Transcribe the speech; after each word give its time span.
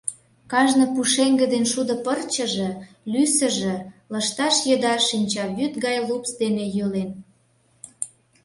Кажне 0.51 0.85
пушеҥге 0.93 1.45
ден 1.53 1.65
шудо 1.71 1.93
пырчыже, 2.05 2.69
лӱсыжӧ, 3.11 3.75
лышташ 4.11 4.55
еда 4.73 4.93
шинчавӱд 5.07 5.73
гай 5.85 5.97
лупс 6.07 6.31
дене 6.41 6.65
йӱлен. 6.75 7.11